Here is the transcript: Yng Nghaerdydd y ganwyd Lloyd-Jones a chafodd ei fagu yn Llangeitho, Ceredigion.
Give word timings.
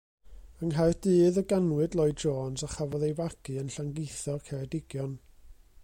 Yng 0.61 0.69
Nghaerdydd 0.75 1.37
y 1.41 1.43
ganwyd 1.51 1.97
Lloyd-Jones 1.99 2.65
a 2.67 2.71
chafodd 2.77 3.07
ei 3.09 3.15
fagu 3.21 3.61
yn 3.65 3.71
Llangeitho, 3.75 4.39
Ceredigion. 4.49 5.15